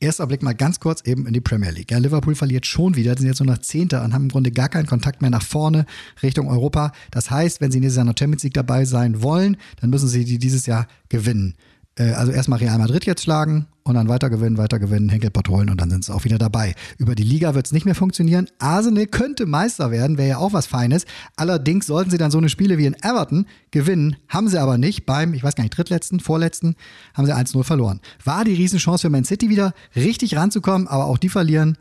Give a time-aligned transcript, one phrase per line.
[0.00, 1.90] erster Blick mal ganz kurz eben in die Premier League.
[1.90, 4.68] Ja, Liverpool verliert schon wieder, sind jetzt nur noch Zehnter und haben im Grunde gar
[4.68, 5.86] keinen Kontakt mehr nach vorne
[6.22, 6.92] Richtung Europa.
[7.10, 10.38] Das heißt, wenn sie Jahr noch Champions League dabei sein wollen, dann müssen sie die
[10.38, 11.54] dieses Jahr gewinnen.
[12.00, 15.68] Äh, also erstmal Real Madrid jetzt schlagen und dann weiter gewinnen, weiter gewinnen, Henkelpott holen
[15.68, 16.74] und dann sind sie auch wieder dabei.
[16.96, 18.48] Über die Liga wird es nicht mehr funktionieren.
[18.58, 21.04] Arsenal könnte Meister werden, wäre ja auch was Feines.
[21.36, 25.04] Allerdings sollten sie dann so eine Spiele wie in Everton gewinnen, haben sie aber nicht.
[25.04, 26.74] Beim, ich weiß gar nicht, drittletzten, vorletzten,
[27.14, 28.00] haben sie 1-0 verloren.
[28.24, 31.76] War die Riesenchance für Man City wieder richtig ranzukommen, aber auch die verlieren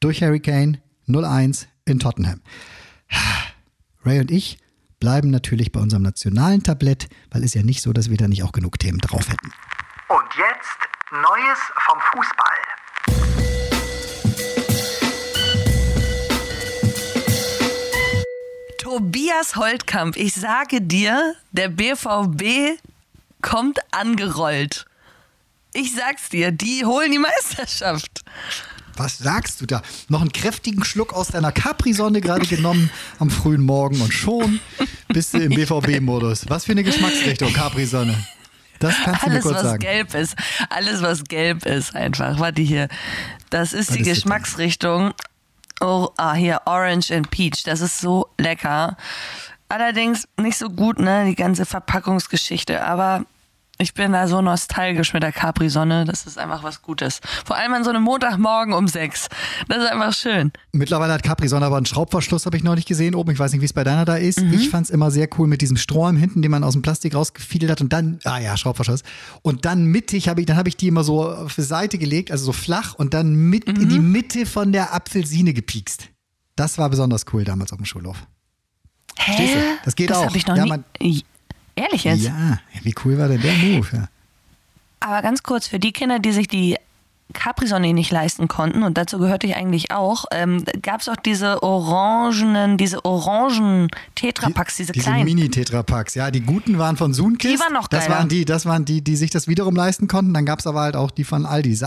[0.00, 2.40] durch Harry Kane 0-1 in Tottenham.
[4.04, 4.58] Ray und ich
[5.02, 8.44] bleiben natürlich bei unserem nationalen Tablett, weil es ja nicht so, dass wir da nicht
[8.44, 9.52] auch genug Themen drauf hätten.
[10.06, 10.78] Und jetzt
[11.10, 12.54] Neues vom Fußball.
[18.78, 22.78] Tobias Holtkamp, ich sage dir, der BVB
[23.40, 24.86] kommt angerollt.
[25.72, 28.22] Ich sag's dir, die holen die Meisterschaft.
[28.96, 29.82] Was sagst du da?
[30.08, 34.60] Noch einen kräftigen Schluck aus deiner Capri-Sonne gerade genommen am frühen Morgen und schon
[35.08, 36.46] bist du im BVB-Modus.
[36.48, 38.16] Was für eine Geschmacksrichtung, Capri-Sonne.
[38.78, 39.80] Das kannst du alles, mir kurz was sagen.
[39.80, 40.34] gelb ist.
[40.68, 42.40] Alles, was gelb ist, einfach.
[42.40, 42.88] Warte hier.
[43.50, 45.14] Das ist Was die ist das Geschmacksrichtung.
[45.80, 47.62] Oh, ah, hier, Orange and Peach.
[47.64, 48.96] Das ist so lecker.
[49.68, 52.84] Allerdings nicht so gut, ne, die ganze Verpackungsgeschichte.
[52.84, 53.24] Aber
[53.78, 56.04] ich bin da so nostalgisch mit der Capri-Sonne.
[56.04, 57.20] Das ist einfach was Gutes.
[57.44, 59.28] Vor allem an so einem Montagmorgen um sechs.
[59.68, 60.52] Das ist einfach schön.
[60.72, 63.30] Mittlerweile hat Capri-Sonne aber einen Schraubverschluss, habe ich noch nicht gesehen oben.
[63.32, 64.38] Ich weiß nicht, wie es bei deiner da ist.
[64.38, 67.14] Ich fand es immer sehr cool mit diesem Strohhalm hinten, den man aus dem Plastik
[67.14, 69.02] rausgefiedelt hat und dann, ah ja, Schraubverschluss.
[69.42, 72.30] Und dann mittig habe ich, dann habe ich die immer so auf die Seite gelegt,
[72.30, 76.08] also so flach und dann mit in die Mitte von der Apfelsine gepiekst.
[76.56, 78.18] Das war besonders cool damals auf dem Schulhof.
[79.18, 79.56] Hä?
[79.84, 80.26] Das geht auch.
[80.26, 81.24] habe ich noch Ja, nie.
[81.74, 82.22] Ehrlich jetzt?
[82.24, 83.86] Ja, wie cool war denn der Move?
[83.92, 84.08] Ja.
[85.00, 86.76] Aber ganz kurz, für die Kinder, die sich die
[87.32, 91.62] Capri-Sonne nicht leisten konnten, und dazu gehörte ich eigentlich auch, ähm, gab es auch diese
[91.62, 95.24] orangenen, diese orangen Tetrapacks, diese, diese kleinen.
[95.24, 97.54] Mini-Tetrapacks, ja, die guten waren von Sunkist.
[97.54, 98.18] Die waren noch Das geiler.
[98.18, 100.34] waren die, das waren die, die sich das wiederum leisten konnten.
[100.34, 101.78] Dann gab es aber halt auch die von Aldi.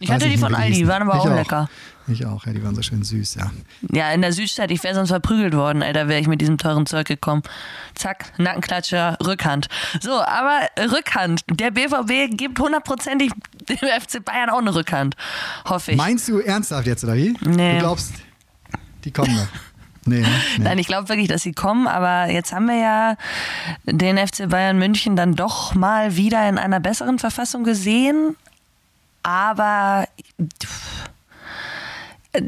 [0.00, 0.88] Ich hatte die von Aldi, hießen.
[0.88, 1.68] waren aber Ich auch lecker.
[2.10, 3.50] Ich auch, ja, die waren so schön süß, ja.
[3.92, 6.56] Ja, in der Südstadt, ich wäre sonst verprügelt worden, ey, da wäre ich mit diesem
[6.56, 7.42] teuren Zeug gekommen.
[7.94, 9.68] Zack, Nackenklatscher, Rückhand.
[10.00, 10.60] So, aber
[10.90, 11.42] Rückhand.
[11.50, 13.30] Der BVB gibt hundertprozentig
[13.68, 15.16] dem FC Bayern auch eine Rückhand.
[15.66, 15.96] Hoffe ich.
[15.98, 17.36] Meinst du ernsthaft jetzt, oder wie?
[17.42, 17.74] Nee.
[17.74, 18.14] Du glaubst,
[19.04, 19.46] die kommen noch?
[20.06, 20.26] Nee, ne?
[20.56, 20.64] nee.
[20.64, 23.16] Nein, ich glaube wirklich, dass sie kommen, aber jetzt haben wir ja
[23.84, 28.34] den FC Bayern München dann doch mal wieder in einer besseren Verfassung gesehen.
[29.28, 30.08] Aber
[32.32, 32.42] äh,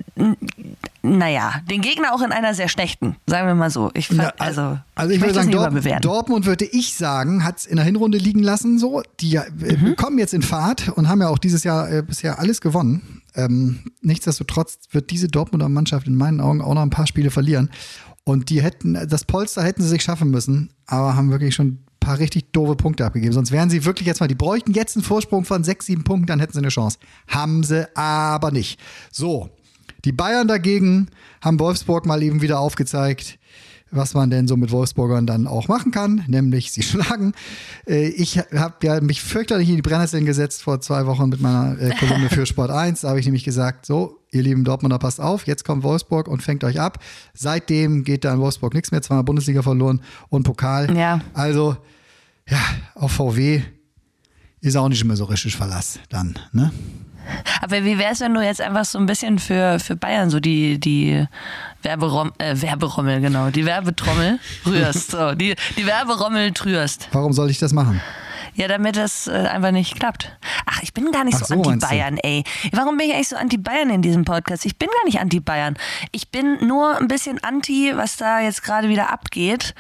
[1.03, 3.91] naja, den Gegner auch in einer sehr schlechten, sagen wir mal so.
[3.93, 6.05] Ich fand, Na, also, also ich, möchte würde sagen, Dort.
[6.05, 8.79] Dortmund würde ich sagen, hat es in der Hinrunde liegen lassen.
[8.79, 9.97] So, die äh, Mhm.
[9.97, 13.21] kommen jetzt in Fahrt und haben ja auch dieses Jahr äh, bisher alles gewonnen.
[13.35, 17.71] Ähm, nichtsdestotrotz wird diese Dortmunder Mannschaft in meinen Augen auch noch ein paar Spiele verlieren.
[18.25, 22.19] Und die hätten, das Polster hätten sie sich schaffen müssen, aber haben wirklich schon paar
[22.19, 23.33] richtig doofe Punkte abgegeben.
[23.33, 26.27] Sonst wären sie wirklich jetzt mal, die bräuchten jetzt einen Vorsprung von sechs, sieben Punkten,
[26.27, 26.99] dann hätten sie eine Chance.
[27.29, 28.81] Haben sie aber nicht.
[29.13, 29.51] So,
[30.05, 31.09] die Bayern dagegen
[31.41, 33.39] haben Wolfsburg mal eben wieder aufgezeigt,
[33.91, 37.33] was man denn so mit Wolfsburgern dann auch machen kann, nämlich sie schlagen.
[37.87, 41.79] Äh, Ich habe ja mich fürchterlich in die Brennnesseln gesetzt vor zwei Wochen mit meiner
[41.81, 43.01] äh, Kolumne für Sport 1.
[43.01, 46.43] Da habe ich nämlich gesagt, so, ihr lieben Dortmunder, passt auf, jetzt kommt Wolfsburg und
[46.43, 46.99] fängt euch ab.
[47.35, 50.97] Seitdem geht da in Wolfsburg nichts mehr, zweimal Bundesliga verloren und Pokal.
[50.97, 51.21] Ja.
[51.35, 51.77] Also,
[52.49, 52.61] ja,
[52.95, 53.63] auf VW
[54.61, 56.71] ist auch nicht mehr so richtig Verlass dann, ne?
[57.61, 60.41] Aber wie wäre es, wenn du jetzt einfach so ein bisschen für, für Bayern so
[60.41, 61.27] die, die
[61.83, 65.13] Werberom äh, Werberommel, genau, die Werbetrommel rührst.
[65.13, 67.09] So, die, die Werberommel rührst.
[67.13, 68.01] Warum soll ich das machen?
[68.55, 70.37] Ja, damit das äh, einfach nicht klappt.
[70.67, 72.45] Ach, ich bin gar nicht Ach so, so, anti-Bayern, ey.
[72.73, 74.67] Warum bin ich eigentlich so anti-Bayern in diesem Podcast?
[74.67, 75.77] Ich bin gar nicht anti-Bayern.
[76.13, 79.75] Ich bin nur ein bisschen anti, was da jetzt gerade wieder abgeht.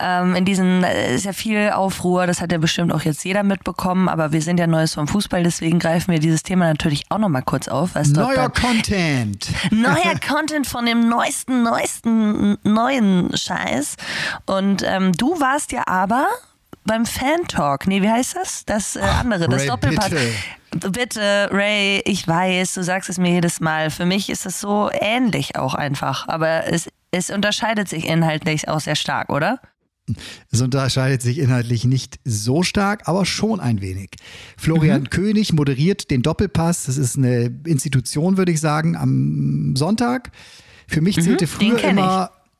[0.00, 3.44] Ähm, in diesen äh, ist ja viel Aufruhr, das hat ja bestimmt auch jetzt jeder
[3.44, 7.18] mitbekommen, aber wir sind ja Neues vom Fußball, deswegen greifen wir dieses Thema natürlich auch
[7.18, 7.94] nochmal kurz auf.
[7.94, 9.48] Neuer Content.
[9.70, 13.94] neuer Content von dem neuesten, neuesten, neuen Scheiß.
[14.46, 16.26] Und ähm, du warst ja aber
[16.84, 17.86] beim Fan Talk.
[17.86, 18.64] Nee, wie heißt das?
[18.64, 20.10] Das äh, andere, das Ray, Doppelpack.
[20.10, 20.90] bitte.
[20.90, 23.90] Bitte, Ray, ich weiß, du sagst es mir jedes Mal.
[23.90, 26.26] Für mich ist es so ähnlich auch einfach.
[26.28, 29.60] Aber es, es unterscheidet sich inhaltlich auch sehr stark, oder?
[30.50, 34.10] Es unterscheidet sich inhaltlich nicht so stark, aber schon ein wenig.
[34.58, 35.10] Florian Mhm.
[35.10, 36.84] König moderiert den Doppelpass.
[36.86, 40.30] Das ist eine Institution, würde ich sagen, am Sonntag.
[40.88, 42.04] Für mich zählte Mhm, früher kenn ich.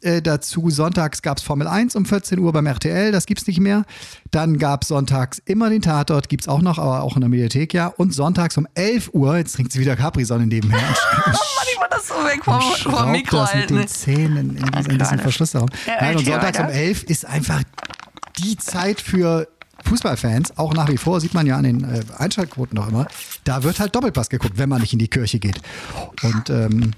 [0.05, 3.59] Äh, dazu sonntags gab es Formel 1 um 14 Uhr beim RTL, das gibt's nicht
[3.59, 3.87] mehr.
[4.31, 7.73] Dann gab es sonntags immer den Tatort, gibt's auch noch, aber auch in der Mediathek,
[7.73, 7.87] ja.
[7.87, 10.79] Und sonntags um 11 Uhr, jetzt trinkt sie wieder Capri-Sonne nebenher.
[11.27, 14.67] oh Mann, ich war das so weg vom, vom Mikro das mit den Zähnen in,
[14.67, 15.71] in, in diesem Verschlussraum.
[15.87, 16.75] Ja, Nein, und sonntags um weiter.
[16.75, 17.62] 11 ist einfach
[18.39, 19.49] die Zeit für
[19.85, 23.06] Fußballfans, auch nach wie vor, sieht man ja an den äh, Einschaltquoten noch immer,
[23.45, 25.61] da wird halt Doppelpass geguckt, wenn man nicht in die Kirche geht.
[26.23, 26.93] Und ähm,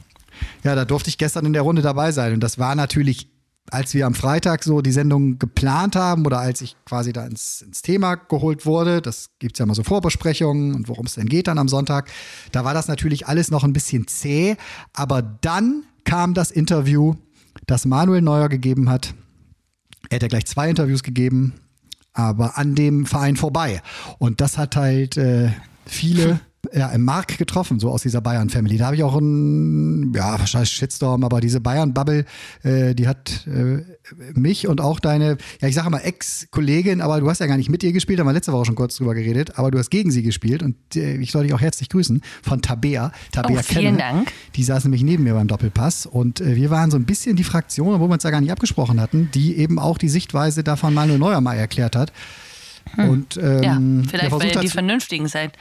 [0.65, 2.35] ja, da durfte ich gestern in der Runde dabei sein.
[2.35, 3.29] Und das war natürlich,
[3.71, 7.63] als wir am Freitag so die Sendung geplant haben oder als ich quasi da ins,
[7.63, 11.29] ins Thema geholt wurde, das gibt es ja mal so Vorbesprechungen und worum es denn
[11.29, 12.11] geht dann am Sonntag,
[12.53, 14.57] da war das natürlich alles noch ein bisschen zäh.
[14.93, 17.15] Aber dann kam das Interview,
[17.67, 19.15] das Manuel Neuer gegeben hat.
[20.09, 21.55] Er hat ja gleich zwei Interviews gegeben,
[22.13, 23.83] aber an dem Verein vorbei.
[24.19, 25.51] Und das hat halt äh,
[25.85, 26.41] viele
[26.73, 28.79] ja, im Mark getroffen, so aus dieser Bayern-Family.
[28.79, 32.25] Da habe ich auch einen, ja, wahrscheinlich Shitstorm, aber diese Bayern-Bubble,
[32.63, 33.83] äh, die hat äh,
[34.35, 37.69] mich und auch deine, ja, ich sage mal Ex-Kollegin, aber du hast ja gar nicht
[37.69, 39.91] mit ihr gespielt, da haben wir letzte Woche schon kurz drüber geredet, aber du hast
[39.91, 43.13] gegen sie gespielt und äh, ich soll dich auch herzlich grüßen von Tabea.
[43.33, 43.99] Tabea Oh, vielen Kenne.
[43.99, 44.33] Dank.
[44.55, 47.45] Die saß nämlich neben mir beim Doppelpass und äh, wir waren so ein bisschen die
[47.45, 50.95] Fraktion, obwohl wir uns da gar nicht abgesprochen hatten, die eben auch die Sichtweise davon
[50.95, 52.13] Manuel Neuer mal erklärt hat.
[52.97, 54.03] Und ähm, Hm.
[54.05, 55.53] Ja, vielleicht ihr hat die Vernünftigen seid.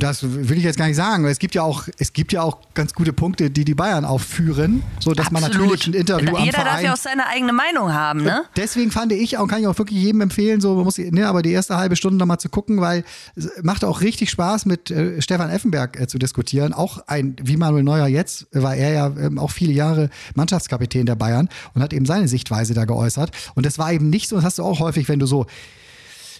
[0.00, 1.24] das will ich jetzt gar nicht sagen.
[1.24, 4.04] weil Es gibt ja auch, es gibt ja auch ganz gute Punkte, die die Bayern
[4.04, 6.84] aufführen, so dass man natürlich ein Interview Da- am Jeder darf Verein.
[6.84, 8.42] ja auch seine eigene Meinung haben, ne?
[8.56, 11.52] Deswegen fand ich auch, kann ich auch wirklich jedem empfehlen, so muss, ne, aber die
[11.52, 13.04] erste halbe Stunde noch mal zu gucken, weil
[13.36, 16.72] es macht auch richtig Spaß mit äh, Stefan Effenberg äh, zu diskutieren.
[16.72, 21.14] Auch ein, wie Manuel Neuer jetzt, war er ja ähm, auch viele Jahre Mannschaftskapitän der
[21.16, 23.30] Bayern und hat eben seine Sichtweise da geäußert.
[23.54, 25.46] Und das war eben nicht so, das hast du auch häufig, wenn du so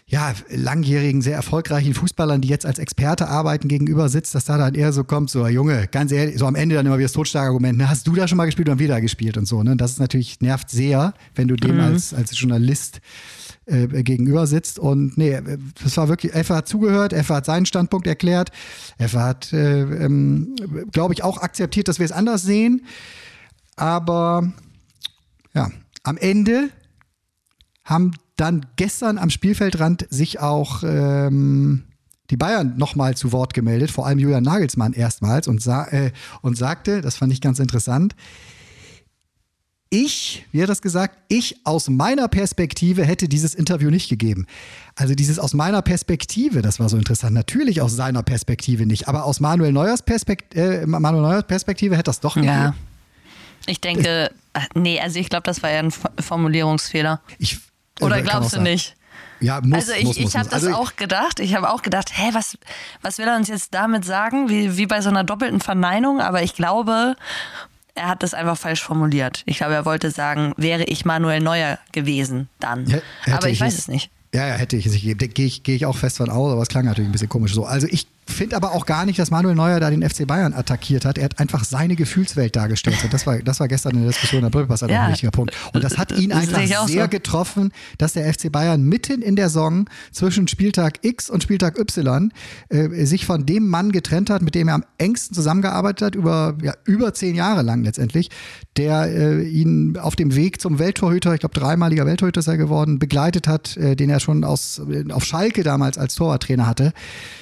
[0.06, 4.75] ja, langjährigen, sehr erfolgreichen Fußballern, die jetzt als Experte arbeiten, gegenüber sitzt, dass da dann
[4.75, 7.79] eher so kommt, so, Junge, ganz ehrlich, so am Ende dann immer wieder das Totstarkargument,
[7.79, 9.77] ne, hast du da schon mal gespielt und wieder gespielt und so, ne?
[9.77, 13.01] Das ist natürlich, nervt sehr, wenn du dem als, als Journalist
[13.65, 14.79] äh, gegenüber sitzt.
[14.79, 15.41] Und nee,
[15.83, 18.51] das war wirklich, Effe hat zugehört, Effe hat seinen Standpunkt erklärt,
[18.99, 20.55] Effe hat, äh, ähm,
[20.93, 22.85] glaube ich, auch akzeptiert, dass wir es anders sehen,
[23.77, 24.53] aber
[25.55, 25.71] ja,
[26.03, 26.69] am Ende
[27.85, 31.84] haben dann gestern am Spielfeldrand sich auch ähm,
[32.31, 36.10] die Bayern nochmal zu Wort gemeldet, vor allem Julian Nagelsmann erstmals und, sa äh,
[36.42, 38.14] und sagte, das fand ich ganz interessant,
[39.94, 44.46] ich, wie hat das gesagt, ich aus meiner Perspektive hätte dieses Interview nicht gegeben.
[44.96, 47.32] Also dieses aus meiner Perspektive, das war so interessant.
[47.32, 52.04] Natürlich aus seiner Perspektive nicht, aber aus Manuel Neuers, Perspekt äh, Manuel Neuers Perspektive hätte
[52.04, 52.52] das doch gegeben.
[52.52, 52.75] Ja.
[53.66, 57.20] Ich denke, ach, nee, also ich glaube, das war ja ein Formulierungsfehler.
[57.38, 57.58] Ich, äh,
[58.05, 58.62] Oder glaubst du sein.
[58.65, 58.97] nicht?
[59.41, 61.41] Ja, muss, Also ich, muss, ich habe das Also auch gedacht.
[61.41, 62.56] Ich habe auch gedacht, hä, was,
[63.03, 64.49] was will er uns jetzt damit sagen?
[64.49, 66.21] Wie, wie bei so einer doppelten Verneinung.
[66.21, 67.17] Aber ich glaube,
[67.95, 69.43] er hat das einfach falsch formuliert.
[69.47, 72.87] Ich glaube, er wollte sagen, wäre ich Manuel Neuer gewesen, dann.
[72.87, 72.99] Ja,
[73.33, 74.11] aber ich, ich weiß es- nicht.
[74.33, 75.33] Ja, ja, hätte ich es nicht gegeben.
[75.33, 77.55] Gehe ich, gehe ich auch fest von aus, aber es klang natürlich ein bisschen komisch
[77.55, 77.67] so.
[77.67, 81.05] Also ich finde aber auch gar nicht, dass Manuel Neuer da den FC Bayern attackiert
[81.05, 81.19] hat.
[81.19, 83.03] Er hat einfach seine Gefühlswelt dargestellt.
[83.05, 85.05] Und das war, das war gestern in der Diskussion der Brillpass auch Ja.
[85.05, 85.53] ein wichtiger Punkt.
[85.73, 87.09] Und das hat ihn Das einfach sehr so.
[87.09, 92.32] getroffen, dass der FC Bayern mitten in der Saison zwischen Spieltag X und Spieltag Y
[92.71, 96.56] äh, sich von dem Mann getrennt hat, mit dem er am engsten zusammengearbeitet hat, über,
[96.62, 98.31] ja, über zehn Jahre lang letztendlich,
[98.77, 102.99] der äh, ihn auf dem Weg zum Welttorhüter, ich glaube dreimaliger Welttorhüter ist er geworden,
[102.99, 106.93] begleitet hat, äh, den er schon aus, äh, auf Schalke damals als Torwarttrainer hatte,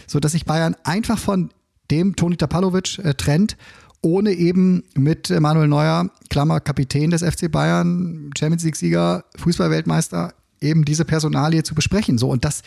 [0.06, 1.50] so dass sich Bayern einfach von
[1.90, 3.56] dem Toni Tapalovic äh, trennt,
[4.00, 11.04] ohne eben mit Manuel Neuer, Klammer Kapitän des FC Bayern, Champions League-Sieger, Fußballweltmeister, eben diese
[11.04, 12.18] Personalie zu besprechen.
[12.18, 12.62] So und das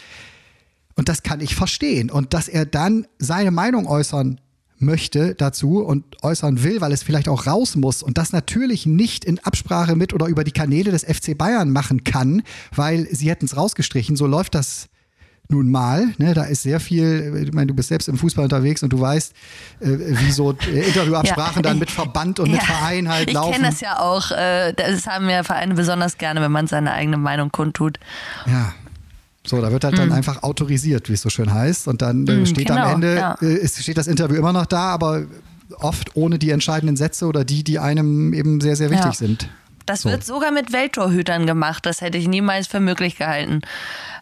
[0.96, 2.10] und das kann ich verstehen.
[2.10, 4.40] Und dass er dann seine Meinung äußern
[4.78, 9.24] möchte dazu und äußern will, weil es vielleicht auch raus muss und das natürlich nicht
[9.24, 13.46] in Absprache mit oder über die Kanäle des FC Bayern machen kann, weil sie hätten
[13.46, 14.16] es rausgestrichen.
[14.16, 14.88] So läuft das
[15.50, 16.08] nun mal.
[16.18, 16.34] Ne?
[16.34, 19.34] Da ist sehr viel, ich meine, du bist selbst im Fußball unterwegs und du weißt,
[19.82, 23.54] äh, wie so äh, Interviewabsprachen dann mit Verband und mit Verein halt ich laufen.
[23.54, 24.32] kenne das ja auch.
[24.32, 28.00] äh, Das haben ja Vereine besonders gerne, wenn man seine eigene Meinung kundtut.
[28.48, 28.74] Ja.
[29.48, 31.88] So, da wird halt dann einfach autorisiert, wie es so schön heißt.
[31.88, 33.36] Und dann äh, steht genau, am Ende, ja.
[33.42, 35.26] äh, es steht das Interview immer noch da, aber
[35.78, 39.14] oft ohne die entscheidenden Sätze oder die, die einem eben sehr, sehr wichtig Ja.
[39.14, 39.50] sind.
[39.86, 40.10] Das So.
[40.10, 41.86] wird sogar mit Welttorhütern gemacht.
[41.86, 43.62] Das hätte ich niemals für möglich gehalten.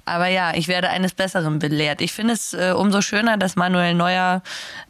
[0.06, 2.02] Aber ja, ich werde eines Besseren belehrt.
[2.02, 4.42] Ich finde es äh, umso schöner, dass Manuel Neuer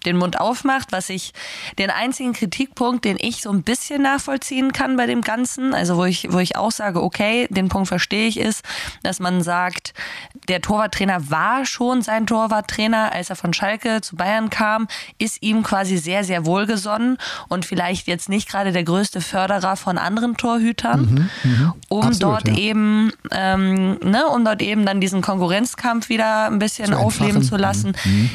[0.07, 1.33] den Mund aufmacht, was ich
[1.77, 6.05] den einzigen Kritikpunkt, den ich so ein bisschen nachvollziehen kann bei dem Ganzen, also wo
[6.05, 8.65] ich, wo ich auch sage, okay, den Punkt verstehe ich, ist,
[9.03, 9.93] dass man sagt,
[10.47, 14.87] der Torwarttrainer war schon sein Torwarttrainer, als er von Schalke zu Bayern kam,
[15.19, 19.99] ist ihm quasi sehr, sehr wohlgesonnen und vielleicht jetzt nicht gerade der größte Förderer von
[19.99, 20.62] anderen Torhütern.
[20.63, 21.29] Torhütern,
[21.89, 22.57] um Absolut, dort ja.
[22.57, 27.49] eben, ähm, ne, um dort eben dann diesen Konkurrenzkampf wieder ein bisschen Zu aufleben entfachen.
[27.49, 27.93] zu lassen.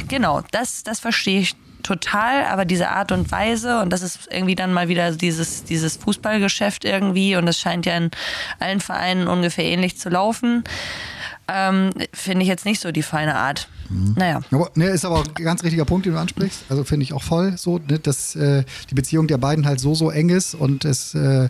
[0.08, 4.56] Genau, das, das verstehe ich total, aber diese Art und Weise und das ist irgendwie
[4.56, 8.11] dann mal wieder dieses, dieses Fußballgeschäft irgendwie und das scheint ja in
[8.58, 10.64] allen Vereinen ungefähr ähnlich zu laufen,
[11.47, 13.68] ähm, finde ich jetzt nicht so die feine Art.
[13.90, 14.40] Naja.
[14.50, 16.64] Aber, ne, ist aber ein ganz richtiger Punkt, den du ansprichst.
[16.68, 19.94] Also finde ich auch voll so, ne, dass äh, die Beziehung der beiden halt so,
[19.94, 21.49] so eng ist und es äh,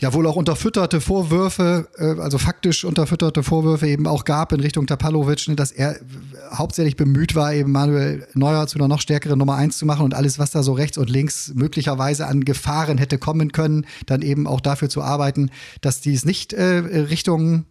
[0.00, 4.86] ja wohl auch unterfütterte Vorwürfe, äh, also faktisch unterfütterte Vorwürfe eben auch gab in Richtung
[4.86, 6.04] Tapalovic, ne, dass er äh,
[6.52, 10.14] hauptsächlich bemüht war, eben Manuel Neuer zu einer noch stärkeren Nummer eins zu machen und
[10.14, 14.46] alles, was da so rechts und links möglicherweise an Gefahren hätte kommen können, dann eben
[14.46, 17.64] auch dafür zu arbeiten, dass die es nicht äh, Richtung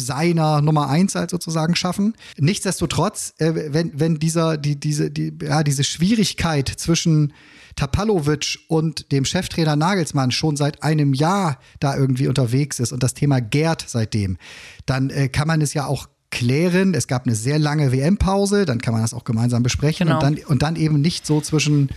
[0.00, 2.14] seiner Nummer eins halt sozusagen schaffen.
[2.38, 7.34] Nichtsdestotrotz, wenn, wenn dieser, die, diese, die, ja, diese Schwierigkeit zwischen
[7.78, 13.14] Tapalovic und dem Cheftrainer Nagelsmann schon seit einem Jahr da irgendwie unterwegs ist und das
[13.14, 14.36] Thema gärt seitdem,
[14.84, 16.92] dann äh, kann man es ja auch klären.
[16.94, 20.18] Es gab eine sehr lange WM-Pause, dann kann man das auch gemeinsam besprechen Genau.
[20.18, 21.88] und, dann, und dann eben nicht so zwischen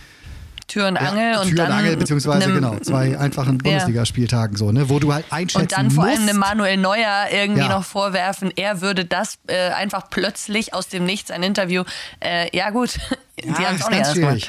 [0.68, 4.70] Tür und Angel und Tür dann und Angel, beziehungsweise einem- genau, zwei einfachen Bundesligaspieltagen so,
[4.70, 7.68] ne, wo du halt einschätzen Und dann vor allem musst, dem Manuel Neuer irgendwie Ja.
[7.68, 11.82] noch vorwerfen, er würde das äh, einfach plötzlich aus dem Nichts ein Interview.
[12.20, 12.98] Äh, ja gut,
[13.42, 14.48] die Ja, haben es auch nicht schwierig.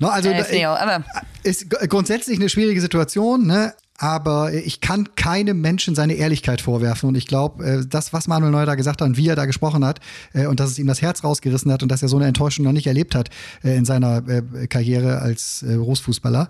[0.00, 1.04] No, also Äh, ich auch, aber-
[1.42, 3.74] ist grundsätzlich eine schwierige Situation, ne?
[4.02, 7.06] Aber ich kann keinem Menschen seine Ehrlichkeit vorwerfen.
[7.10, 9.44] Und ich glaube, äh, das, was Manuel Neuer da gesagt hat und wie er da
[9.44, 10.00] gesprochen hat,
[10.32, 12.64] äh, und dass es ihm das Herz rausgerissen hat und dass er so eine Enttäuschung
[12.64, 13.28] noch nicht erlebt hat
[13.62, 16.48] äh, in seiner äh, Karriere als äh, Berufsfußballer,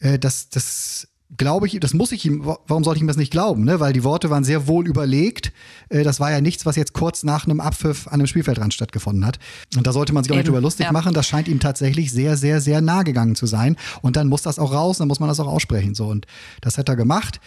[0.00, 1.06] äh, das, das
[1.36, 3.64] glaube ich, das muss ich ihm, wa- warum sollte ich ihm das nicht glauben?
[3.64, 3.80] Ne?
[3.80, 5.52] Weil die Worte waren sehr wohl überlegt.
[5.88, 9.26] Äh, das war ja nichts, was jetzt kurz nach einem Abpfiff an einem Spielfeldrand stattgefunden
[9.26, 9.38] hat.
[9.76, 10.92] Und da sollte man sich auch nicht drüber lustig ja.
[10.92, 11.14] machen.
[11.14, 13.76] Das scheint ihm tatsächlich sehr, sehr, sehr nah gegangen zu sein.
[14.02, 15.94] Und dann muss das auch raus, dann muss man das auch aussprechen.
[15.94, 16.26] So, und
[16.60, 17.40] das hat er gemacht.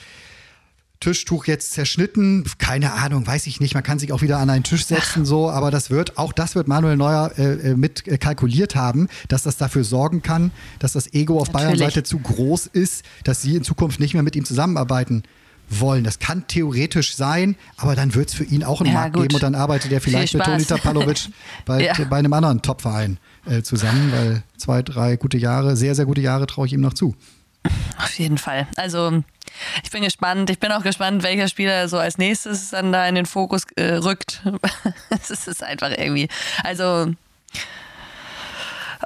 [0.99, 3.73] Tischtuch jetzt zerschnitten, keine Ahnung, weiß ich nicht.
[3.73, 6.55] Man kann sich auch wieder an einen Tisch setzen, so, aber das wird, auch das
[6.55, 10.91] wird Manuel Neuer äh, äh, mit äh, kalkuliert haben, dass das dafür sorgen kann, dass
[10.93, 11.79] das Ego auf Natürlich.
[11.79, 15.23] Bayern-Seite zu groß ist, dass sie in Zukunft nicht mehr mit ihm zusammenarbeiten
[15.69, 16.03] wollen.
[16.03, 19.21] Das kann theoretisch sein, aber dann wird es für ihn auch einen Ja, Markt gut.
[19.23, 20.65] geben und dann arbeitet er vielleicht Viel mit Toni.
[20.65, 21.29] Tapalovic
[21.65, 21.93] bald Ja.
[22.09, 26.45] bei einem anderen Topverein äh, zusammen, weil zwei, drei gute Jahre, sehr, sehr gute Jahre
[26.47, 27.15] traue ich ihm noch zu.
[27.97, 28.67] Auf jeden Fall.
[28.77, 29.23] Also
[29.83, 30.49] ich bin gespannt.
[30.49, 33.95] Ich bin auch gespannt, welcher Spieler so als nächstes dann da in den Fokus äh,
[33.95, 34.41] rückt.
[35.09, 36.29] Es ist einfach irgendwie.
[36.63, 37.13] Also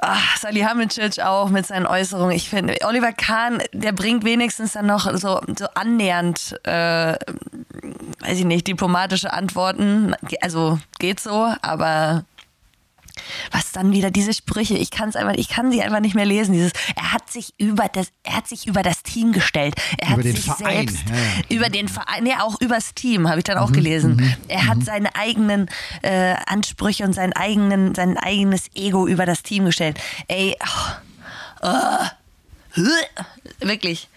[0.02, 2.34] Ach, Salihamidzic auch mit seinen Äußerungen.
[2.34, 8.44] Ich finde, Oliver Kahn, der bringt wenigstens dann noch so, so annähernd, äh, weiß ich
[8.44, 10.14] nicht, diplomatische Antworten.
[10.40, 12.24] Also geht so, aber
[13.50, 16.24] was dann wieder diese Sprüche, ich kann es einfach, ich kann sie einfach nicht mehr
[16.26, 16.52] lesen.
[16.52, 19.74] Dieses, er hat sich über das, er hat sich über das Team gestellt.
[19.98, 21.56] Er Über hat den sich Verein, selbst ja, ja.
[21.56, 24.36] über den Verein, nee, auch übers Team, habe ich dann auch Mhm, gelesen.
[24.48, 25.68] Er hat seine eigenen
[26.02, 29.98] äh, Ansprüche und seinen eigenen, sein eigenes Ego über das Team gestellt.
[30.28, 30.56] Ey,
[31.62, 32.10] ah,
[32.76, 32.82] huh,
[33.60, 34.08] wirklich.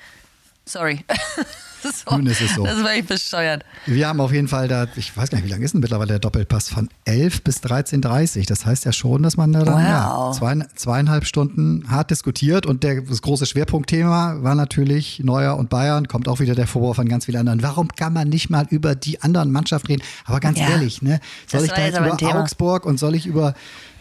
[0.66, 1.06] Sorry.
[2.06, 2.64] So, Nun ist es so.
[2.64, 3.64] das ist wirklich bescheuert.
[3.86, 6.08] Wir haben auf jeden Fall da, ich weiß gar nicht, wie lange ist denn mittlerweile
[6.10, 6.70] der Doppelpass?
[6.70, 10.38] Von 11 bis 13.30 Das heißt ja schon, dass man da dann ja, Wow.
[10.38, 16.08] zwei, zweieinhalb Stunden hart diskutiert und der, das große Schwerpunktthema war natürlich Neuer und Bayern.
[16.08, 17.64] Kommt auch wieder der Vorwurf von ganz vielen anderen.
[17.64, 20.04] Warum kann man nicht mal über die anderen Mannschaften reden?
[20.26, 20.70] Aber ganz Ja.
[20.70, 21.20] ehrlich, ne?
[21.48, 22.36] Soll Das ich war da jetzt über.
[22.42, 23.54] Augsburg und soll ich über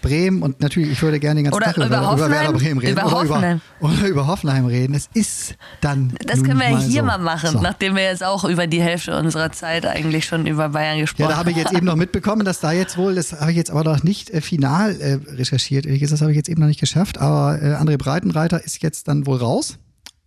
[0.03, 2.31] Bremen und natürlich, ich würde gerne den ganzen Oder Tag über, über?
[2.31, 2.93] Werder Bremen reden.
[2.93, 3.61] Über oder, Hoffenheim.
[3.81, 4.95] Über, oder über Hoffenheim reden.
[4.95, 6.15] Es ist dann.
[6.27, 7.07] Das können wir mal hier so.
[7.07, 7.61] mal machen, So.
[7.61, 11.27] nachdem wir jetzt auch über die Hälfte unserer Zeit eigentlich schon über Bayern gesprochen Ja,
[11.27, 11.33] haben.
[11.33, 13.71] da habe ich jetzt eben noch mitbekommen, dass da jetzt wohl, das habe ich jetzt
[13.71, 17.19] aber noch nicht äh, final äh, recherchiert, das habe ich jetzt eben noch nicht geschafft,
[17.19, 19.79] aber äh, André Breitenreiter ist jetzt dann wohl raus.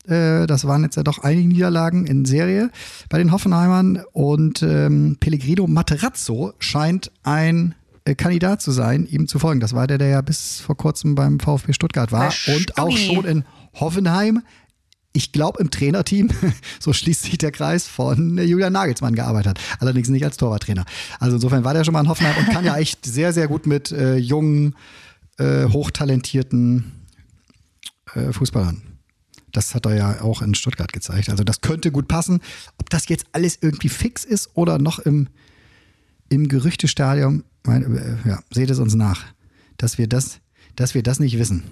[0.08, 2.72] Äh, das waren jetzt ja doch einige Niederlagen in Serie
[3.10, 7.76] bei den Hoffenheimern und ähm, Pellegrino Materazzo scheint ein
[8.16, 9.60] Kandidat zu sein, ihm zu folgen.
[9.60, 13.25] Das war der, der ja bis vor kurzem beim VfB Stuttgart war und auch schon
[13.25, 14.42] in Hoffenheim
[15.12, 16.30] ich glaube, im Trainerteam,
[16.80, 19.60] so schließt sich der Kreis, von äh, Julian Nagelsmann gearbeitet hat.
[19.80, 20.86] Allerdings nicht als Torwarttrainer.
[21.20, 23.66] Also insofern war der schon mal in Hoffenheim und kann ja echt sehr, sehr gut
[23.66, 24.75] mit äh, jungen,
[25.38, 26.92] äh, hochtalentierten
[28.13, 28.84] äh, Fußballern.
[29.51, 31.30] Das hat er ja auch in Stuttgart gezeigt.
[31.30, 32.39] Also das könnte gut passen.
[32.78, 35.28] Ob das jetzt alles irgendwie fix ist oder noch im,
[36.30, 39.26] im Gerüchtestadium, mein, äh, ja, seht es uns nach,
[39.78, 40.40] dass wir das,
[40.76, 41.64] dass wir das nicht wissen.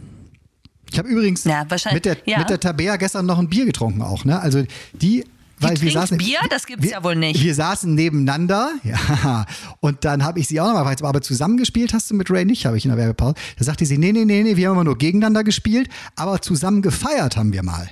[0.91, 2.39] Ich habe übrigens Ja, mit der, ja.
[2.39, 4.23] mit der Tabea gestern noch ein Bier getrunken auch.
[4.25, 4.39] Ne?
[4.39, 5.25] Also die,
[5.59, 6.39] weil wir trinkt saßen, Bier?
[6.49, 7.41] Das gibt's wir, ja wohl nicht.
[7.43, 9.45] Wir saßen nebeneinander, ja,
[9.79, 12.65] und dann habe ich sie auch nochmal gefragt, aber zusammengespielt hast du mit Ray nicht,
[12.65, 13.35] habe ich in der Werbepause.
[13.57, 16.81] Da sagte sie, nee, nee, nee, nee, wir haben immer nur gegeneinander gespielt, aber zusammen
[16.81, 17.89] gefeiert haben wir mal.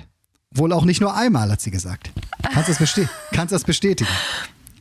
[0.52, 2.10] Wohl auch nicht nur einmal, hat sie gesagt.
[2.42, 4.08] Kannst du das, besti kannst das bestätigen?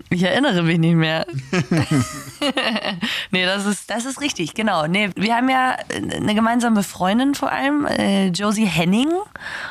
[0.09, 1.25] Ich erinnere mich nicht mehr.
[3.31, 4.88] nee, das ist, das ist richtig, genau.
[4.88, 9.09] Nee, wir haben ja eine gemeinsame Freundin vor allem, äh, Josie Henning.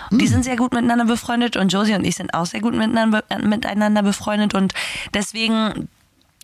[0.08, 0.18] Hm.
[0.18, 3.22] Die sind sehr gut miteinander befreundet und Josie und ich sind auch sehr gut miteinander,
[3.42, 4.74] miteinander befreundet und
[5.12, 5.88] deswegen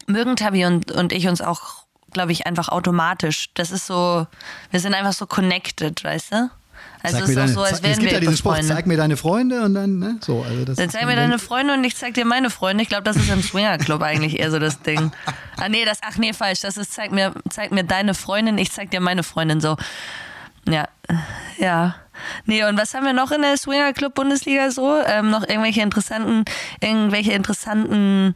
[0.07, 3.51] mögen Tabi und, und ich uns auch, glaube ich, einfach automatisch.
[3.55, 4.27] Das ist so,
[4.71, 6.51] wir sind einfach so connected, weißt du?
[7.03, 8.37] Also Zeig es ist mir auch deine, so, als es wären gibt wir ja diesen
[8.37, 8.69] Spruch, Freunde.
[8.69, 10.19] zeig mir deine Freunde und dann, ne?
[10.21, 12.83] So, also das Dann ist zeig mir deine Freunde und ich zeig dir meine Freunde.
[12.83, 15.11] Ich glaube, das ist im Swingerclub eigentlich eher so das Ding.
[15.57, 16.61] Ah nee, das ach nee, falsch.
[16.61, 19.77] Das ist zeig mir zeig mir deine Freundin, ich zeig dir meine Freundin so.
[20.69, 20.89] Ja.
[21.59, 21.97] Ja.
[22.45, 24.99] Nee, und was haben wir noch in der Swingerclub Bundesliga so?
[25.07, 26.45] Ähm, noch irgendwelche interessanten
[26.81, 28.35] irgendwelche interessanten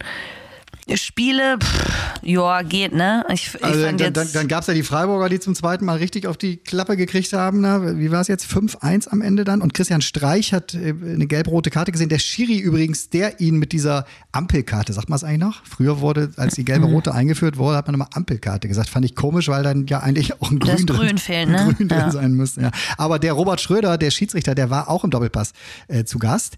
[0.97, 3.25] Spiele, Pff, ja, geht, ne?
[3.33, 5.85] Ich, ich Also dann, jetzt, dann, dann gab es ja die Freiburger, die zum zweiten
[5.87, 7.62] Mal richtig auf die Klappe gekriegt haben.
[7.62, 8.45] Na, wie war es jetzt?
[8.47, 9.62] 5-1 am Ende dann.
[9.62, 12.11] Und Christian Streich hat äh, eine gelb-rote Karte gesehen.
[12.11, 15.62] Der Schiri übrigens, der ihn mit dieser Ampelkarte, sagt man es eigentlich noch?
[15.64, 18.91] Früher wurde, als die gelbe-rote eingeführt wurde, hat man immer Ampelkarte gesagt.
[18.91, 21.61] Fand ich komisch, weil dann ja eigentlich auch ein Das Grün, drin, Grün fehlt, ne?
[21.61, 22.11] ein Grün drin Ja.
[22.11, 22.61] sein müsste.
[22.61, 22.71] Ja.
[22.99, 25.53] Aber der Robert Schröder, der Schiedsrichter, der war auch im Doppelpass
[25.88, 26.57] äh, zu Gast,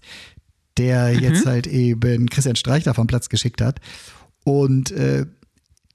[0.77, 1.19] der Mhm.
[1.19, 3.79] jetzt halt eben Christian Streich da vom Platz geschickt hat.
[4.43, 5.25] Und äh,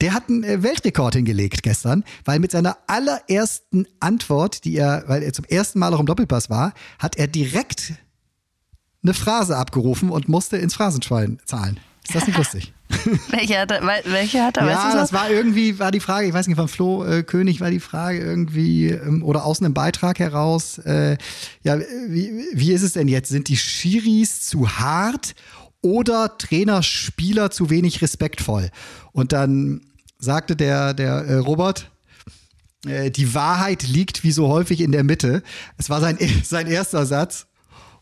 [0.00, 5.22] der hat einen äh, Weltrekord hingelegt gestern, weil mit seiner allerersten Antwort, die er, weil
[5.22, 7.94] er zum ersten Mal auch im Doppelpass war, hat er direkt
[9.04, 11.80] eine Phrase abgerufen und musste ins Phrasenschwein zahlen.
[12.04, 12.72] Ist das nicht lustig?
[13.30, 15.16] welche hat er, welche hat er, weißt ja, du das so?
[15.16, 18.18] war irgendwie, war die Frage, ich weiß nicht, von Flo äh, König war die Frage
[18.18, 21.16] irgendwie, ähm, oder aus einem Beitrag heraus, äh,
[21.62, 23.28] ja, wie, wie ist es denn jetzt?
[23.28, 25.34] Sind die Schiris zu hart
[25.80, 28.70] oder Trainer, Spieler zu wenig respektvoll?
[29.12, 29.82] Und dann
[30.18, 31.90] sagte der, der äh, Robert,
[32.86, 35.42] äh, die Wahrheit liegt wie so häufig in der Mitte.
[35.78, 37.46] Es war sein, sein erster Satz.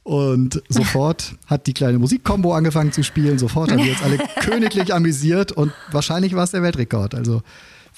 [0.02, 3.38] Und sofort hat die kleine Musikkombo angefangen zu spielen.
[3.38, 7.14] Sofort haben wir uns alle königlich amüsiert und wahrscheinlich war es der Weltrekord.
[7.14, 7.42] Also,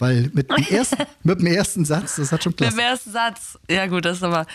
[0.02, 3.56] weil mit dem ersten, mit dem ersten Satz, das hat schon Mit dem ersten Satz.
[3.70, 4.46] Ja, gut, das ist aber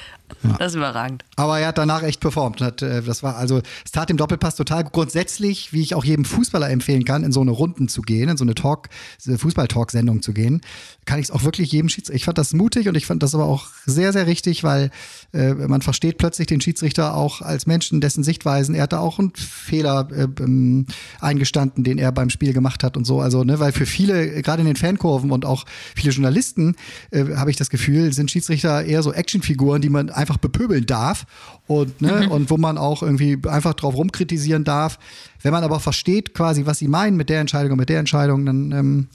[0.60, 1.24] das ist überragend.
[1.36, 2.62] Aber er hat danach echt performt.
[2.62, 6.70] äh, das war also, es tat dem Doppelpass total grundsätzlich, wie ich auch jedem Fußballer
[6.70, 10.62] empfehlen kann, in so eine Runden zu gehen, in so eine Talk, Fußball-Talk-Sendung zu gehen,
[11.06, 12.16] kann ich es auch wirklich jedem Schiedsrichter.
[12.16, 14.92] Ich fand das mutig und ich fand das aber auch sehr, sehr richtig, weil
[15.34, 18.76] äh, man versteht plötzlich den Schiedsrichter auch als Menschen, dessen Sichtweisen.
[18.76, 20.88] Er hat da auch einen Fehler äh, ähm,
[21.22, 23.22] eingestanden, den er beim Spiel gemacht hat und so.
[23.22, 26.76] Also, ne, weil für viele, äh, gerade in den Fankurven und auch viele Journalisten,
[27.12, 31.26] äh, habe ich das Gefühl, sind Schiedsrichter eher so Actionfiguren, die man einfach bepöbeln darf
[31.68, 35.00] und, ne, und wo man auch irgendwie einfach drauf rumkritisieren darf.
[35.42, 38.46] Wenn man aber versteht quasi, was sie meinen mit der Entscheidung und mit der Entscheidung,
[38.46, 39.08] dann ähm,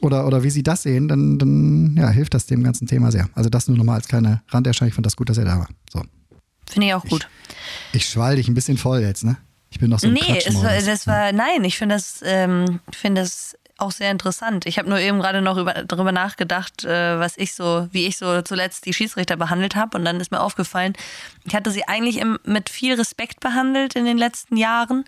[0.00, 3.28] oder, oder wie sie das sehen, dann, dann ja, hilft das dem ganzen Thema sehr.
[3.34, 4.90] Also das nur nochmal als kleine Randerscheinung.
[4.90, 5.68] Ich fand das gut, dass er da war.
[5.90, 6.02] So.
[6.68, 7.28] Finde ich auch gut.
[7.92, 9.38] Ich schwall dich ein bisschen voll jetzt, ne?
[9.70, 13.22] Ich bin noch so im Nee, war, das war, nein, ich finde das, ähm, finde
[13.22, 14.64] das auch sehr interessant.
[14.66, 18.16] Ich habe nur eben gerade noch über, darüber nachgedacht, äh, was ich so, wie ich
[18.16, 19.98] so zuletzt die Schiedsrichter behandelt habe.
[19.98, 20.94] Und dann ist mir aufgefallen,
[21.44, 25.04] ich hatte sie eigentlich im, mit viel Respekt behandelt in den letzten Jahren.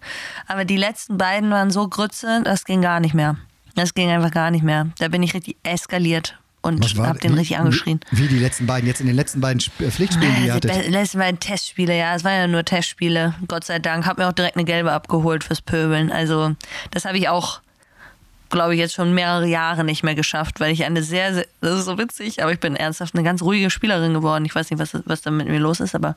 [0.46, 3.36] Aber die letzten beiden waren so Grütze, das ging gar nicht mehr.
[3.74, 4.88] Das ging einfach gar nicht mehr.
[4.98, 8.00] Da bin ich richtig eskaliert und habe den richtig angeschrien.
[8.10, 10.84] Wie, die letzten beiden, jetzt in den letzten beiden äh, Pflichtspielen, die ihr Die hattet.
[10.84, 14.04] be- letzten beiden Testspiele, ja, es waren ja nur Testspiele, Gott sei Dank.
[14.04, 16.10] Hab mir auch direkt eine gelbe abgeholt fürs Pöbeln.
[16.10, 16.54] Also,
[16.90, 17.60] das habe ich auch,
[18.50, 21.80] glaube ich, jetzt schon mehrere Jahre nicht mehr geschafft, weil ich eine sehr, sehr, das
[21.80, 24.44] ist so witzig, aber ich bin ernsthaft eine ganz ruhige Spielerin geworden.
[24.44, 26.16] Ich weiß nicht, was, was da mit mir los ist, aber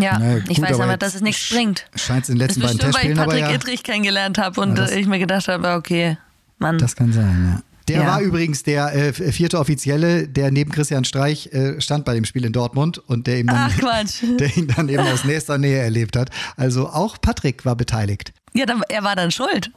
[0.00, 1.86] ja, Na ich gut, weiß aber dass es nichts bringt.
[1.96, 3.54] scheint's in den letzten das beiden bestimmt, weil ich Testspielen, aber Patrick ja.
[3.56, 6.18] Ittrich kennengelernt habe und das- äh, ich mir gedacht habe, okay,
[6.58, 6.78] Mann.
[6.78, 7.62] Das kann sein, ja.
[7.88, 8.06] Der Ja.
[8.06, 12.44] war übrigens der äh, vierte Offizielle, der neben Christian Streich äh, stand bei dem Spiel
[12.44, 14.22] in Dortmund und der ihm dann, Ach, Quatsch.
[14.38, 16.28] der ihn dann eben aus nächster Nähe erlebt hat.
[16.58, 18.34] Also auch Patrick war beteiligt.
[18.52, 19.70] ja, dann, er war dann schuld.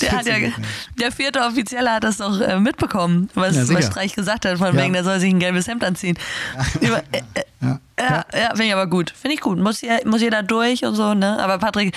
[0.00, 0.64] Der, ja, gut,
[0.98, 4.76] der vierte Offizielle hat das doch äh, mitbekommen, was, Ja, was Streich gesagt hat, von
[4.76, 4.82] Ja.
[4.82, 6.18] wegen, der soll sich ein gelbes Hemd anziehen.
[6.80, 7.80] Über, äh, äh, Ja.
[7.98, 9.10] ja, ja finde ich aber gut.
[9.10, 9.58] Finde ich gut.
[9.58, 11.42] Muss, ja, muss jeder durch und so, ne?
[11.42, 11.96] Aber Patrick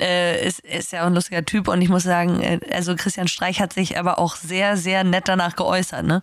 [0.00, 3.28] äh, ist, ist ja auch ein lustiger Typ und ich muss sagen, äh, also Christian
[3.28, 6.22] Streich hat sich aber auch sehr, sehr nett danach geäußert, ne?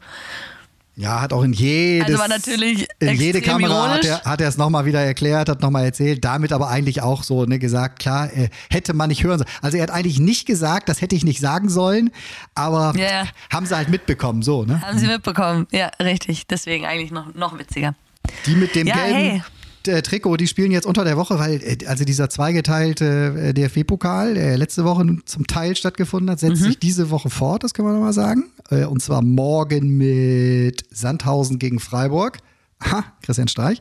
[0.98, 4.50] Ja, hat auch in jedes, Also war natürlich in jede Kamera hat er, hat er
[4.50, 8.32] es nochmal wieder erklärt, hat nochmal erzählt, damit aber eigentlich auch so ne, gesagt, klar,
[8.36, 9.50] äh, hätte man nicht hören sollen.
[9.62, 12.12] Also er hat eigentlich nicht gesagt, das hätte ich nicht sagen sollen,
[12.56, 13.28] aber Ja, ja.
[13.52, 14.82] haben sie halt mitbekommen, so, ne?
[14.82, 15.66] Haben Sie mitbekommen?
[15.72, 16.46] Ja, richtig.
[16.48, 17.96] Deswegen eigentlich noch, noch witziger.
[18.46, 19.42] Die mit dem Ja, gelben
[19.86, 19.96] hey.
[19.96, 24.34] äh, Trikot, die spielen jetzt unter der Woche, weil äh, also dieser zweigeteilte äh, DFB-Pokal,
[24.36, 26.66] der letzte Woche zum Teil stattgefunden hat, setzt Mhm.
[26.66, 28.52] sich diese Woche fort, das können wir nochmal sagen.
[28.72, 32.40] Äh, und zwar morgen mit Sandhausen gegen Freiburg.
[32.84, 33.80] Ha, Christian Streich.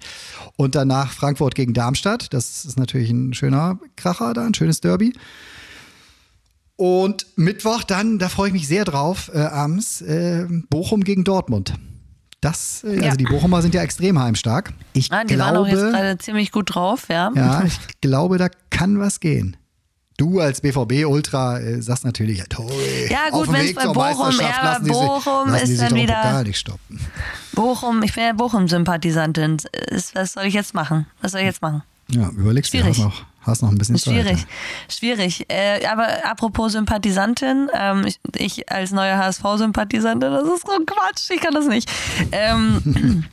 [0.56, 2.34] Und danach Frankfurt gegen Darmstadt.
[2.34, 5.14] Das ist natürlich ein schöner Kracher da, ein schönes Derby.
[6.76, 11.74] Und Mittwoch dann, da freue ich mich sehr drauf, äh, abends, äh, Bochum gegen Dortmund.
[12.40, 13.02] Das, äh, Ja.
[13.04, 14.72] also die Bochumer sind ja extrem heimstark.
[14.94, 17.30] Ich Ah, die waren auch jetzt glaube, gerade ziemlich gut drauf, ja.
[17.34, 19.56] ja, ich glaube, da kann was gehen.
[20.20, 22.70] Du als BVB-Ultra äh, sagst natürlich, ja, toll.
[23.08, 26.42] Ja, gut, wenn's Weg bei Bochum- ja, sich- Bochum die ist sich dann wieder- gar
[26.42, 27.00] nicht stoppen.
[27.54, 29.56] Bochum, ich bin ja Bochum-Sympathisantin.
[30.12, 31.06] Was soll ich jetzt machen?
[31.22, 31.82] Was soll ich jetzt machen?
[32.08, 32.98] Ja, überlegst du, Schwierig.
[32.98, 34.46] hast noch, hast noch ein bisschen Ist schwierig, Zeit.
[34.88, 35.46] schwierig.
[35.48, 41.40] Äh, aber apropos Sympathisantin, ähm, ich, ich als neue HSV-Sympathisantin, das ist so Quatsch, ich
[41.40, 41.90] kann das nicht.
[42.32, 43.24] Ähm,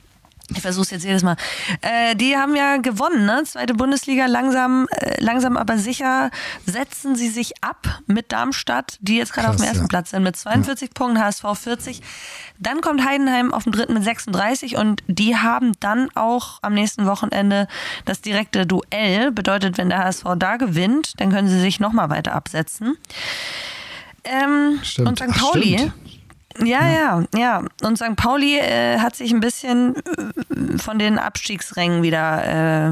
[0.56, 1.36] ich versuche es jetzt jedes Mal.
[1.82, 3.44] Äh, die haben ja gewonnen, ne?
[3.46, 6.32] Zweite Bundesliga, langsam, äh, langsam aber sicher
[6.66, 9.88] setzen sie sich ab mit Darmstadt, die jetzt gerade auf dem ersten ja.
[9.88, 12.02] Platz sind mit 42 Punkten, HSV 40.
[12.60, 17.06] Dann kommt Heidenheim auf dem dritten mit 36 und die haben dann auch am nächsten
[17.06, 17.68] Wochenende
[18.06, 19.32] das direkte Duell.
[19.32, 22.96] Bedeutet, wenn der HSV da gewinnt, dann können sie sich nochmal weiter absetzen.
[24.24, 24.80] Ähm.
[25.00, 25.26] Und St.
[25.30, 25.78] Ach, Pauli.
[25.78, 26.07] stimmt.
[26.64, 27.64] Ja, ja, ja.
[27.84, 28.16] Und St.
[28.16, 32.92] Pauli äh, hat sich ein bisschen äh, von den Abstiegsrängen wieder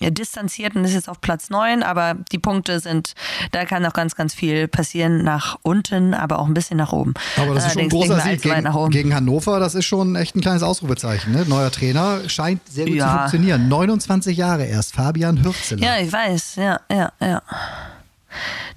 [0.00, 3.12] äh, distanziert und ist jetzt auf Platz 9, aber die Punkte sind,
[3.52, 7.14] da kann noch ganz, ganz viel passieren nach unten, aber auch ein bisschen nach oben.
[7.36, 8.90] Aber das ist schon ein großer Sieg gegen, oben.
[8.90, 9.60] gegen Hannover.
[9.60, 11.32] Das ist schon echt ein kleines Ausrufezeichen.
[11.32, 11.44] Ne?
[11.46, 13.18] Neuer Trainer scheint sehr gut zu Ja.
[13.18, 13.68] funktionieren.
[13.68, 14.94] 29 Jahre erst.
[14.94, 15.82] Fabian Hürzeler.
[15.86, 17.42] Ja, ich weiß, ja, ja, ja.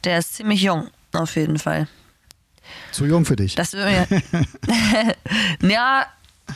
[0.03, 1.87] Der ist ziemlich jung, auf jeden Fall.
[2.95, 3.55] Zu jung für dich.
[3.55, 4.21] Das würde mir.
[5.69, 6.05] ja,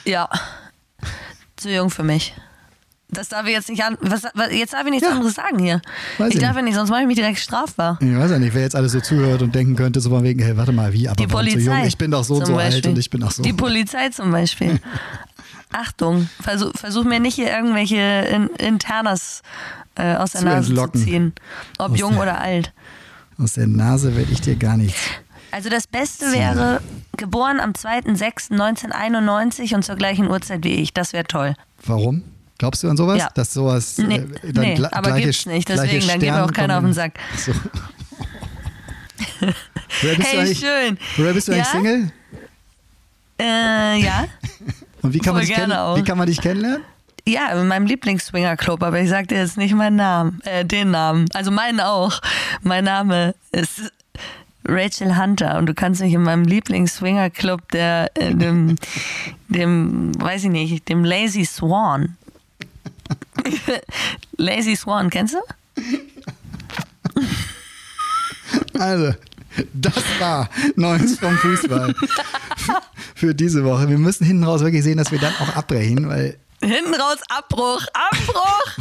[0.05, 0.29] ja.
[1.57, 2.33] Zu jung für mich.
[3.11, 3.97] Das darf ich jetzt nicht an.
[4.01, 5.13] Was, was, jetzt darf ich nichts Ja.
[5.15, 5.81] anderes sagen hier.
[6.17, 7.97] Weiß ich ich darf ja nicht, sonst mache ich mich direkt strafbar.
[8.01, 10.41] Ich weiß ja nicht, wer jetzt alles so zuhört und denken könnte, so von wegen,
[10.41, 11.59] hey, warte mal, wie, aber Die Polizei.
[11.59, 11.85] zu jung?
[11.85, 12.91] Ich bin doch so und so alt Beispiel.
[12.91, 13.41] und ich bin auch so.
[13.43, 14.79] Die Polizei zum Beispiel.
[15.71, 19.41] Achtung, versuch, versuch mir nicht hier irgendwelche in, Internas
[19.95, 21.33] äh, aus der Zu Nase zu ziehen.
[21.79, 22.71] Ob Aus jung der- oder alt.
[23.37, 24.99] Aus der Nase werde ich dir gar nichts.
[25.51, 26.81] Also das Beste wäre,
[27.17, 30.93] geboren am 2.6.1991 und zur gleichen Uhrzeit wie ich.
[30.93, 31.55] Das wäre toll.
[31.85, 32.23] Warum?
[32.57, 33.17] Glaubst du an sowas?
[33.19, 33.29] Ja.
[33.33, 35.69] Dass sowas Nee, äh, dann nee gla- aber gleiche, gibt's nicht.
[35.69, 37.13] Deswegen, dann geht mir auch keiner auf den Sack.
[37.37, 37.53] So.
[40.01, 40.97] Woher bist du Hey, eigentlich, schön.
[41.17, 41.71] Woher bist du eigentlich Ja?
[41.71, 42.11] Single?
[43.39, 44.25] Äh, ja.
[45.01, 46.83] Und wie kann, man dich wie kann man dich kennenlernen?
[47.25, 51.25] Ja, in meinem Lieblings-Swinger-Club, aber ich sag dir jetzt nicht meinen Namen, äh, den Namen.
[51.33, 52.19] Also meinen auch.
[52.63, 53.91] Mein Name ist
[54.65, 58.75] Rachel Hunter und du kannst mich in meinem Lieblings-Swinger-Club, der, äh, dem,
[59.47, 62.17] dem, weiß ich nicht, dem Lazy Swan.
[64.37, 65.39] Lazy Swan, kennst du?
[68.77, 69.13] Also,
[69.73, 71.93] das war Neues vom Fußball
[73.15, 73.89] für, diese Woche.
[73.89, 77.85] Wir müssen hinten raus wirklich sehen, dass wir dann auch abbrechen, weil Hinten raus Abbruch,
[77.93, 78.67] Abbruch.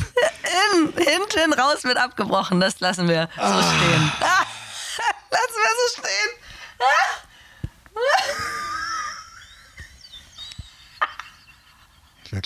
[0.74, 2.58] In, hinten raus wird abgebrochen.
[2.58, 4.12] Das lassen wir so stehen.
[4.20, 4.44] Ah,
[5.30, 6.30] lassen wir so stehen.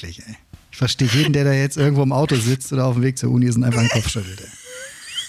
[0.02, 0.36] Wirklich, ey.
[0.70, 3.30] Ich verstehe jeden, der da jetzt irgendwo im Auto sitzt oder auf dem Weg zur
[3.30, 4.40] Uni ist und einfach einen Kopf schüttelt.
[4.40, 4.46] Ey.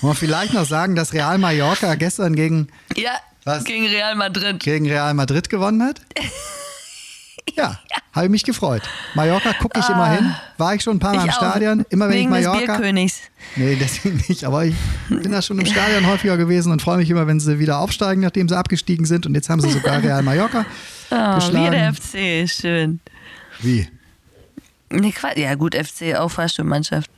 [0.01, 3.12] Wollen wir vielleicht noch sagen, dass Real Mallorca gestern gegen, Ja,
[3.45, 3.63] Was?
[3.65, 4.59] gegen Real Madrid.
[4.62, 6.01] gegen Real Madrid gewonnen hat?
[7.55, 7.77] Ja,
[8.13, 8.81] habe ich mich gefreut.
[9.15, 10.33] Mallorca gucke ich immer hin.
[10.57, 11.33] War ich schon ein paar Mal im Ah.
[11.33, 11.86] Stadion.
[11.89, 12.77] Immer wenn Wegen ich des Mallorca.
[12.77, 13.19] Bierkönigs.
[13.57, 14.43] Nee, deswegen nicht.
[14.45, 14.73] Aber ich
[15.09, 18.21] bin da schon im Stadion häufiger gewesen und freue mich immer, wenn sie wieder aufsteigen,
[18.21, 19.25] nachdem sie abgestiegen sind.
[19.27, 20.65] Und jetzt haben sie sogar Real Mallorca
[21.12, 21.71] Oh, wie geschlagen.
[21.71, 23.01] der FC, schön.
[23.59, 23.88] Wie?
[24.93, 25.38] Nee, Quatsch.
[25.38, 27.10] Ja, gut, FC, auch Fahrstuhlmannschaft.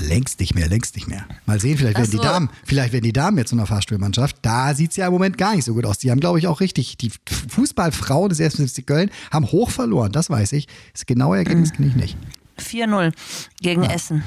[0.00, 1.26] Längst nicht mehr, längst nicht mehr.
[1.46, 2.22] Mal sehen, vielleicht werden die so.
[2.22, 4.36] Damen, vielleicht werden die Damen jetzt in der Fahrstuhlmannschaft.
[4.40, 5.98] Da sieht es ja im Moment gar nicht so gut aus.
[5.98, 7.10] Die haben, glaube ich, auch richtig, die
[7.48, 8.72] Fußballfrauen des 1.
[8.72, 10.68] FC Köln haben hoch verloren, das weiß ich.
[10.92, 12.16] Das genaue Ergebnis kenne ich nicht.
[12.60, 13.12] 4-0
[13.60, 14.22] gegen Essen.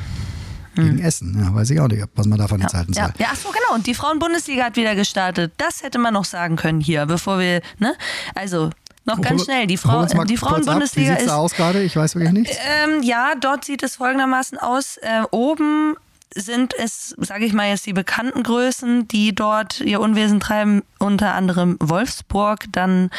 [0.76, 3.04] Gegen Essen, ja, weiß ich auch nicht, was man davon jetzt halten soll.
[3.04, 3.76] Ja, ja, ach so, genau.
[3.76, 5.54] Und die Frauen-Bundesliga hat wieder gestartet.
[5.58, 7.96] Das hätte man noch sagen können hier, bevor wir, ne?
[8.34, 8.72] Also,
[9.06, 9.68] noch ganz Hol- schnell.
[9.68, 10.30] Die, Frau, die kurz ab.
[10.30, 11.28] Wie Frauen-Bundesliga ist.
[11.28, 11.82] da aus gerade?
[11.84, 12.58] Ich weiß wirklich nichts.
[12.84, 14.98] Ähm, ja, dort sieht es folgendermaßen aus.
[14.98, 15.96] Äh, oben
[16.36, 21.36] sind es, sage ich mal jetzt, die bekannten Größen, die dort ihr Unwesen treiben, unter
[21.36, 23.12] anderem Wolfsburg, dann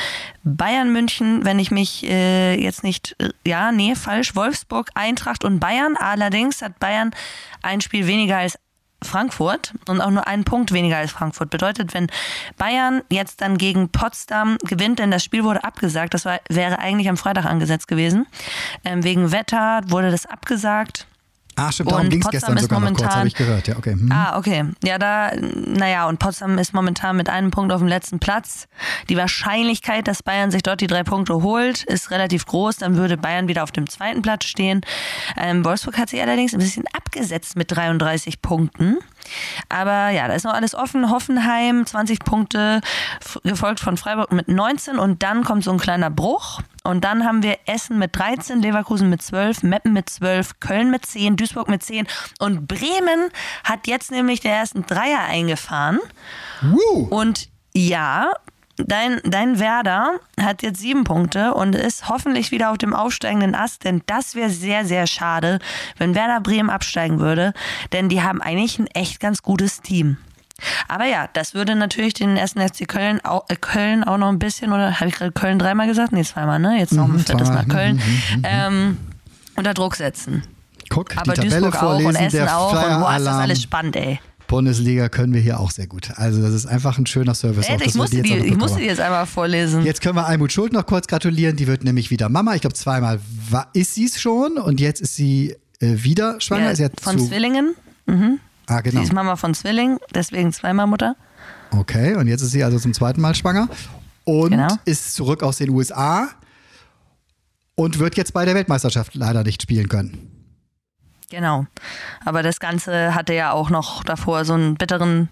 [0.43, 5.61] Bayern München, wenn ich mich äh, jetzt nicht, äh, ja, nee, falsch, Wolfsburg, Eintracht und
[5.61, 5.97] Bayern.
[5.97, 7.13] Allerdings hat Bayern
[7.63, 8.59] ein Spiel weniger als
[9.05, 11.51] Frankfurt und auch nur einen Punkt weniger als Frankfurt.
[11.51, 12.09] Bedeutet, wenn
[12.57, 17.09] Bayern jetzt dann gegen Potsdam gewinnt, denn das Spiel wurde abgesagt, das war, wäre eigentlich
[17.09, 18.27] am Freitag angesetzt gewesen.
[18.85, 21.07] Ähm, wegen Wetter wurde das abgesagt.
[21.57, 23.69] Ah, stimmt, darum ging es Potsdam gestern ist sogar noch kurz, momentan- habe ich gehört.
[23.69, 23.93] Ja, okay.
[23.93, 24.11] Hm.
[24.13, 24.65] Ah, okay.
[24.83, 28.67] Ja, da, naja, und Potsdam ist momentan mit einem Punkt auf dem letzten Platz.
[29.09, 32.79] Die Wahrscheinlichkeit, dass Bayern sich dort die drei Punkte holt, ist relativ groß.
[32.79, 34.81] Dann würde Bayern wieder auf dem zweiten Platz stehen.
[35.37, 38.99] Ähm, Wolfsburg hat sich allerdings ein bisschen abgesetzt mit 33 Punkten.
[39.69, 41.11] Aber ja, da ist noch alles offen.
[41.11, 42.81] Hoffenheim 20 Punkte,
[43.43, 46.61] gefolgt von Freiburg mit 19 und dann kommt so ein kleiner Bruch.
[46.85, 51.07] Und dann haben wir Essen mit 13, Leverkusen mit 12, Meppen mit 12, Köln mit
[51.07, 52.07] 10, Duisburg mit 10
[52.41, 53.31] und Bremen
[53.65, 55.99] hat jetzt nämlich den ersten Dreier eingefahren.
[56.61, 57.07] Woo.
[57.09, 58.33] Und ja,
[58.77, 63.85] dein, dein Werder hat jetzt sieben Punkte und ist hoffentlich wieder auf dem aufsteigenden Ast,
[63.85, 65.61] denn das wäre sehr, sehr schade,
[65.97, 67.55] wenn Werder Bremen absteigen würde,
[67.93, 70.19] denn die haben eigentlich ein echt ganz gutes Team.
[70.89, 74.39] Aber ja, das würde natürlich den ersten FC Köln auch, äh, Köln auch noch ein
[74.39, 76.13] bisschen, oder habe ich gerade Köln dreimal gesagt?
[76.13, 76.79] Nee, zweimal, ne?
[76.79, 77.67] Jetzt noch ein viertes zweimal.
[77.67, 78.03] Mal Köln.
[78.45, 78.97] Ähm,
[79.57, 80.43] unter Druck setzen.
[80.89, 82.73] Guck, Aber die Tabelle Duisburg auch vorlesen, und Essen auch.
[82.73, 84.21] Und boah, ist das alles spannend, ey.
[84.47, 86.11] Bundesliga können wir hier auch sehr gut.
[86.17, 87.67] Also das ist einfach ein schöner Service.
[87.67, 89.85] auch, Echt, dass ich musste, jetzt die, auch noch ich musste die jetzt einmal vorlesen.
[89.85, 91.57] Jetzt können wir Almut Schuld noch kurz gratulieren.
[91.57, 92.55] Die wird nämlich wieder Mama.
[92.55, 96.67] Ich glaube, zweimal war, ist sie es schon und jetzt ist sie äh, wieder schwanger.
[96.67, 97.75] Ja, ist ja von zu, Zwillingen.
[98.67, 98.99] Ah, genau.
[99.01, 101.17] Sie ist Mama von Zwilling, deswegen zweimal Mutter.
[101.71, 103.69] Okay, und jetzt ist sie also zum zweiten Mal schwanger
[104.25, 104.69] und Genau.
[104.85, 106.29] ist zurück aus den USA
[107.75, 110.31] und wird jetzt bei der Weltmeisterschaft leider nicht spielen können.
[111.31, 111.67] Genau.
[112.25, 115.29] Aber das Ganze hatte ja auch noch davor so einen bitteren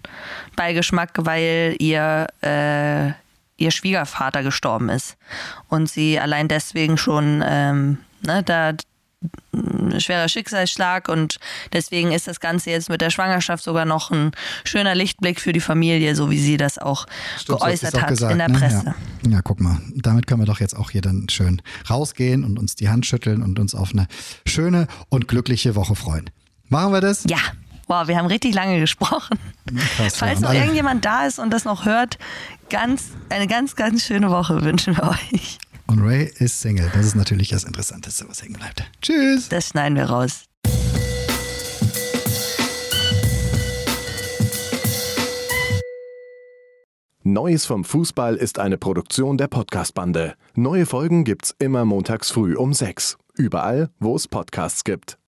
[0.55, 3.09] Beigeschmack, weil ihr, äh,
[3.57, 5.15] ihr Schwiegervater gestorben ist.
[5.69, 8.73] Und sie allein deswegen schon, ähm, ne, da
[9.53, 11.39] ein schwerer Schicksalsschlag und
[11.71, 14.31] deswegen ist das Ganze jetzt mit der Schwangerschaft sogar noch ein
[14.63, 17.05] schöner Lichtblick für die Familie, so wie sie das auch
[17.37, 18.57] Stimmt, geäußert auch hat gesagt, in der ne?
[18.57, 18.95] Presse.
[19.23, 19.31] Ja.
[19.31, 19.79] ja, guck mal.
[19.95, 23.41] Damit können wir doch jetzt auch hier dann schön rausgehen und uns die Hand schütteln
[23.41, 24.07] und uns auf eine
[24.45, 26.29] schöne und glückliche Woche freuen.
[26.69, 27.23] Machen wir das?
[27.27, 27.37] Ja.
[27.87, 29.37] Wow, wir haben richtig lange gesprochen.
[29.97, 32.17] Krass, Falls noch irgendjemand da ist und das noch hört,
[32.69, 35.59] ganz, eine ganz, ganz schöne Woche wünschen wir euch.
[35.93, 36.89] Und Ray ist Single.
[36.91, 38.83] Das ist natürlich das Interessanteste, was hängen bleibt.
[38.99, 39.47] Tschüss.
[39.49, 40.45] Das schneiden wir raus.
[47.21, 50.33] Neues vom Fußball ist eine Produktion der Podcast-Bande.
[50.55, 53.19] Neue Folgen gibt's immer montags früh um sechs.
[53.35, 55.19] Überall, wo es Podcasts gibt.